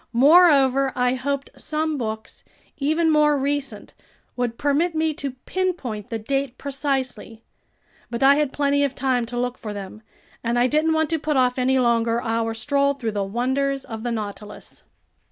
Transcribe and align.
Moreover, 0.13 0.91
I 0.95 1.13
hoped 1.13 1.51
some 1.57 1.95
books 1.99 2.43
even 2.77 3.11
more 3.11 3.37
recent 3.37 3.93
would 4.35 4.57
permit 4.57 4.95
me 4.95 5.13
to 5.13 5.33
pinpoint 5.45 6.09
the 6.09 6.17
date 6.17 6.57
precisely; 6.57 7.43
but 8.09 8.23
I 8.23 8.33
had 8.33 8.51
plenty 8.51 8.83
of 8.83 8.95
time 8.95 9.27
to 9.27 9.37
look 9.37 9.59
for 9.59 9.73
them, 9.75 10.01
and 10.43 10.57
I 10.57 10.65
didn't 10.65 10.93
want 10.93 11.11
to 11.11 11.19
put 11.19 11.37
off 11.37 11.59
any 11.59 11.77
longer 11.77 12.19
our 12.19 12.55
stroll 12.55 12.95
through 12.95 13.11
the 13.11 13.23
wonders 13.23 13.85
of 13.85 14.01
the 14.01 14.11
Nautilus. 14.11 14.81